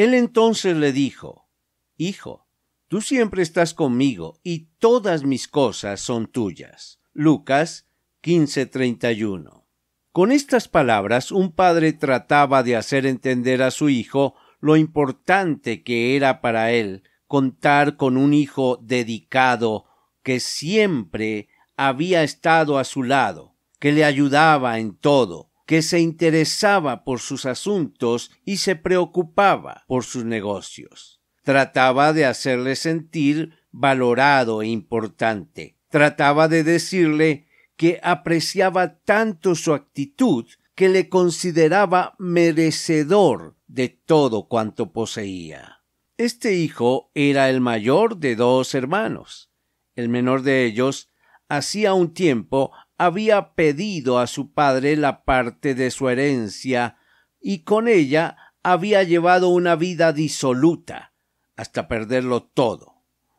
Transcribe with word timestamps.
Él 0.00 0.14
entonces 0.14 0.74
le 0.78 0.94
dijo, 0.94 1.50
Hijo, 1.98 2.48
tú 2.88 3.02
siempre 3.02 3.42
estás 3.42 3.74
conmigo 3.74 4.40
y 4.42 4.70
todas 4.78 5.24
mis 5.24 5.46
cosas 5.46 6.00
son 6.00 6.26
tuyas. 6.26 7.00
Lucas 7.12 7.86
15:31. 8.22 9.66
Con 10.10 10.32
estas 10.32 10.68
palabras 10.68 11.30
un 11.30 11.52
padre 11.52 11.92
trataba 11.92 12.62
de 12.62 12.76
hacer 12.76 13.04
entender 13.04 13.62
a 13.62 13.70
su 13.70 13.90
hijo 13.90 14.36
lo 14.60 14.78
importante 14.78 15.82
que 15.82 16.16
era 16.16 16.40
para 16.40 16.72
él 16.72 17.02
contar 17.26 17.98
con 17.98 18.16
un 18.16 18.32
hijo 18.32 18.78
dedicado 18.82 19.84
que 20.22 20.40
siempre 20.40 21.50
había 21.76 22.22
estado 22.22 22.78
a 22.78 22.84
su 22.84 23.02
lado, 23.02 23.54
que 23.78 23.92
le 23.92 24.06
ayudaba 24.06 24.78
en 24.78 24.96
todo, 24.96 25.49
que 25.70 25.82
se 25.82 26.00
interesaba 26.00 27.04
por 27.04 27.20
sus 27.20 27.46
asuntos 27.46 28.32
y 28.44 28.56
se 28.56 28.74
preocupaba 28.74 29.84
por 29.86 30.02
sus 30.02 30.24
negocios. 30.24 31.22
Trataba 31.44 32.12
de 32.12 32.26
hacerle 32.26 32.74
sentir 32.74 33.54
valorado 33.70 34.62
e 34.62 34.66
importante. 34.66 35.78
Trataba 35.88 36.48
de 36.48 36.64
decirle 36.64 37.46
que 37.76 38.00
apreciaba 38.02 38.98
tanto 38.98 39.54
su 39.54 39.72
actitud 39.72 40.44
que 40.74 40.88
le 40.88 41.08
consideraba 41.08 42.16
merecedor 42.18 43.54
de 43.68 43.90
todo 43.90 44.48
cuanto 44.48 44.92
poseía. 44.92 45.84
Este 46.16 46.56
hijo 46.56 47.12
era 47.14 47.48
el 47.48 47.60
mayor 47.60 48.16
de 48.16 48.34
dos 48.34 48.74
hermanos. 48.74 49.52
El 49.94 50.08
menor 50.08 50.42
de 50.42 50.64
ellos 50.64 51.12
hacía 51.48 51.94
un 51.94 52.12
tiempo 52.12 52.72
había 53.00 53.54
pedido 53.54 54.18
a 54.18 54.26
su 54.26 54.52
padre 54.52 54.94
la 54.94 55.24
parte 55.24 55.74
de 55.74 55.90
su 55.90 56.10
herencia 56.10 56.98
y 57.40 57.60
con 57.60 57.88
ella 57.88 58.36
había 58.62 59.02
llevado 59.04 59.48
una 59.48 59.74
vida 59.74 60.12
disoluta 60.12 61.14
hasta 61.56 61.88
perderlo 61.88 62.42
todo. 62.42 62.96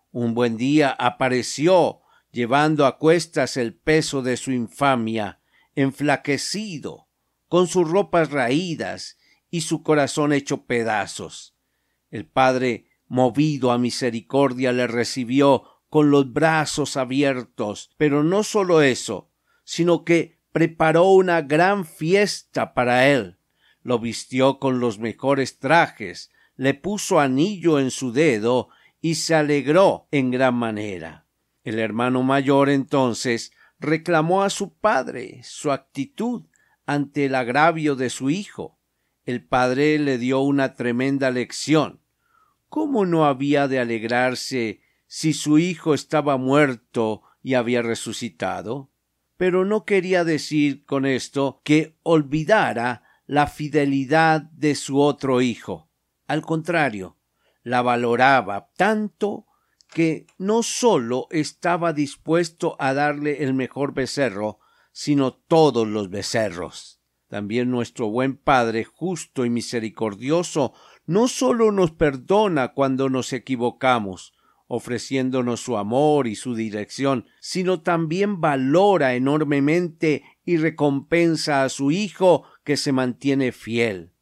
Un 0.10 0.34
buen 0.34 0.58
día 0.58 0.90
apareció 0.90 2.02
llevando 2.32 2.88
a 2.88 2.98
cuestas 2.98 3.56
el 3.56 3.76
peso 3.76 4.24
de 4.24 4.36
su 4.36 4.52
infamia, 4.52 5.42
enflaquecido, 5.76 7.08
con 7.48 7.68
sus 7.68 7.88
ropas 7.88 8.32
raídas 8.32 9.20
y 9.52 9.62
su 9.62 9.84
corazón 9.84 10.34
hecho 10.34 10.66
pedazos. 10.66 11.56
El 12.10 12.26
padre, 12.26 12.88
movido 13.08 13.72
a 13.72 13.78
misericordia, 13.78 14.72
le 14.72 14.88
recibió 14.88 15.66
con 15.88 16.10
los 16.10 16.34
brazos 16.34 16.98
abiertos, 16.98 17.92
pero 17.98 18.24
no 18.24 18.42
sólo 18.42 18.82
eso, 18.82 19.31
sino 19.72 20.04
que 20.04 20.38
preparó 20.52 21.06
una 21.06 21.44
gran 21.44 21.86
fiesta 21.86 22.74
para 22.74 23.08
él. 23.08 23.38
Lo 23.84 24.00
vistió 24.00 24.60
con 24.60 24.82
los 24.82 25.00
mejores 25.00 25.60
trajes, 25.60 26.30
le 26.58 26.74
puso 26.74 27.22
anillo 27.22 27.80
en 27.80 27.90
su 27.90 28.12
dedo 28.12 28.68
y 29.00 29.16
se 29.16 29.34
alegró 29.34 30.10
en 30.12 30.30
gran 30.30 30.56
manera. 30.56 31.26
El 31.64 31.80
hermano 31.80 32.22
mayor 32.22 32.70
entonces 32.70 33.54
reclamó 33.80 34.44
a 34.44 34.50
su 34.50 34.74
padre 34.74 35.40
su 35.46 35.72
actitud 35.72 36.48
ante 36.86 37.24
el 37.24 37.34
agravio 37.34 37.96
de 37.96 38.10
su 38.10 38.30
hijo. 38.30 38.78
El 39.24 39.42
padre 39.42 39.98
le 40.00 40.18
dio 40.18 40.42
una 40.42 40.76
tremenda 40.76 41.32
lección. 41.32 42.02
¿Cómo 42.68 43.06
no 43.06 43.24
había 43.24 43.70
de 43.70 43.80
alegrarse 43.80 44.82
si 45.08 45.32
su 45.32 45.60
hijo 45.60 45.94
estaba 45.94 46.36
muerto 46.36 47.22
y 47.42 47.54
había 47.54 47.82
resucitado? 47.82 48.91
Pero 49.42 49.66
no 49.66 49.86
quería 49.86 50.24
decir 50.24 50.86
con 50.86 51.04
esto 51.04 51.62
que 51.64 51.98
olvidara 52.04 53.02
la 53.26 53.48
fidelidad 53.48 54.42
de 54.42 54.76
su 54.76 55.02
otro 55.02 55.42
hijo. 55.42 55.90
Al 56.28 56.44
contrario, 56.44 57.18
la 57.64 57.82
valoraba 57.82 58.70
tanto 58.78 59.48
que 59.92 60.28
no 60.38 60.62
sólo 60.62 61.26
estaba 61.32 61.92
dispuesto 61.92 62.76
a 62.78 62.94
darle 62.94 63.44
el 63.44 63.56
mejor 63.56 63.96
becerro, 63.96 64.60
sino 64.92 65.34
todos 65.34 65.88
los 65.88 66.12
becerros. 66.12 67.02
También 67.28 67.72
nuestro 67.72 68.12
buen 68.12 68.38
Padre 68.38 68.84
justo 68.84 69.44
y 69.44 69.50
misericordioso 69.50 70.76
no 71.08 71.28
sólo 71.28 71.72
nos 71.72 71.90
perdona 71.90 72.74
cuando 72.74 73.10
nos 73.10 73.34
equivocamos, 73.34 74.34
ofreciéndonos 74.74 75.60
su 75.60 75.76
amor 75.76 76.30
y 76.30 76.36
su 76.36 76.56
dirección, 76.56 77.26
sino 77.42 77.82
también 77.82 78.40
valora 78.40 79.16
enormemente 79.16 80.24
y 80.46 80.56
recompensa 80.56 81.66
a 81.66 81.70
su 81.70 81.92
hijo 81.92 82.46
que 82.64 82.78
se 82.78 82.94
mantiene 82.94 83.52
fiel, 83.52 84.14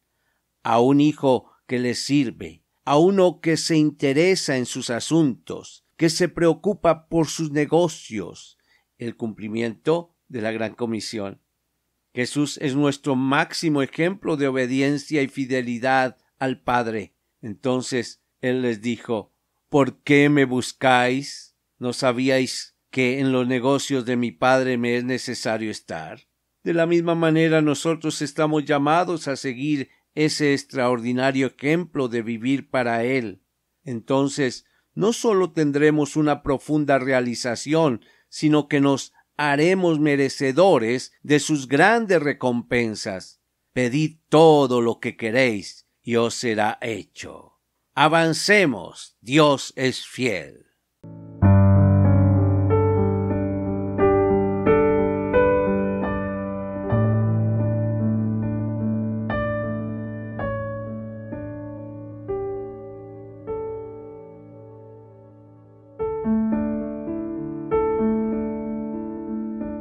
a 0.64 0.80
un 0.80 1.00
hijo 1.00 1.52
que 1.68 1.78
le 1.78 1.94
sirve, 1.94 2.64
a 2.84 2.98
uno 2.98 3.40
que 3.40 3.56
se 3.56 3.76
interesa 3.76 4.56
en 4.56 4.66
sus 4.66 4.90
asuntos, 4.90 5.86
que 5.96 6.10
se 6.10 6.28
preocupa 6.28 7.06
por 7.06 7.28
sus 7.28 7.52
negocios, 7.52 8.58
el 8.98 9.16
cumplimiento 9.16 10.16
de 10.26 10.40
la 10.40 10.50
gran 10.50 10.74
comisión. 10.74 11.40
Jesús 12.12 12.58
es 12.60 12.74
nuestro 12.74 13.14
máximo 13.14 13.82
ejemplo 13.82 14.36
de 14.36 14.48
obediencia 14.48 15.22
y 15.22 15.28
fidelidad 15.28 16.16
al 16.40 16.60
Padre. 16.60 17.14
Entonces 17.40 18.24
Él 18.40 18.62
les 18.62 18.80
dijo 18.80 19.32
¿Por 19.70 20.02
qué 20.02 20.28
me 20.28 20.46
buscáis? 20.46 21.56
¿No 21.78 21.92
sabíais 21.92 22.76
que 22.90 23.20
en 23.20 23.30
los 23.30 23.46
negocios 23.46 24.04
de 24.04 24.16
mi 24.16 24.32
Padre 24.32 24.76
me 24.78 24.96
es 24.96 25.04
necesario 25.04 25.70
estar? 25.70 26.26
De 26.64 26.74
la 26.74 26.86
misma 26.86 27.14
manera 27.14 27.62
nosotros 27.62 28.20
estamos 28.20 28.64
llamados 28.64 29.28
a 29.28 29.36
seguir 29.36 29.88
ese 30.16 30.54
extraordinario 30.54 31.46
ejemplo 31.56 32.08
de 32.08 32.22
vivir 32.22 32.68
para 32.68 33.04
Él. 33.04 33.44
Entonces, 33.84 34.66
no 34.94 35.12
sólo 35.12 35.52
tendremos 35.52 36.16
una 36.16 36.42
profunda 36.42 36.98
realización, 36.98 38.04
sino 38.28 38.66
que 38.66 38.80
nos 38.80 39.12
haremos 39.36 40.00
merecedores 40.00 41.12
de 41.22 41.38
sus 41.38 41.68
grandes 41.68 42.20
recompensas. 42.20 43.40
Pedid 43.72 44.18
todo 44.28 44.80
lo 44.80 44.98
que 44.98 45.16
queréis 45.16 45.86
y 46.02 46.16
os 46.16 46.34
será 46.34 46.76
hecho. 46.82 47.49
Avancemos, 47.96 49.16
Dios 49.20 49.72
es 49.74 50.06
fiel. 50.06 50.66